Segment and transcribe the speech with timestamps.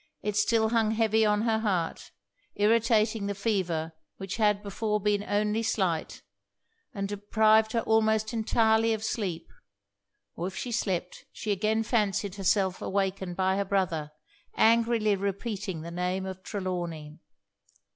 [0.23, 2.09] It still hung heavy on her heart,
[2.55, 6.23] irritated the fever which had before been only slight,
[6.91, 9.47] and deprived her almost entirely of sleep;
[10.35, 14.09] or if she slept, she again fancied herself awakened by her brother,
[14.55, 17.19] angrily repeating the name of Trelawny.